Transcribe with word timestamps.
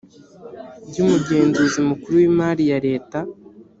by 0.87 0.97
umugenzuzi 1.03 1.79
mukuru 1.89 2.13
w 2.21 2.23
imari 2.29 2.63
ya 2.71 2.79
leta 2.87 3.17